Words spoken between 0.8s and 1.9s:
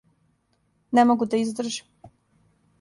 Не могу да издржим.